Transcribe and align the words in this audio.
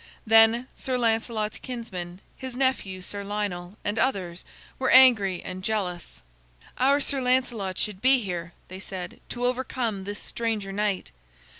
Then 0.25 0.67
Sir 0.75 0.97
Lancelot's 0.97 1.59
kinsmen, 1.59 2.21
his 2.35 2.55
nephew, 2.55 3.03
Sir 3.03 3.23
Lionel, 3.23 3.77
and 3.83 3.99
others, 3.99 4.43
were 4.79 4.89
angry 4.89 5.43
and 5.43 5.63
jealous. 5.63 6.23
"Our 6.79 6.99
Sir 6.99 7.21
Lancelot 7.21 7.77
should 7.77 8.01
be 8.01 8.19
here," 8.23 8.53
they 8.67 8.79
said, 8.79 9.19
"to 9.29 9.45
overcome 9.45 10.05
this 10.05 10.19
stranger 10.19 10.71
knight." 10.73 11.11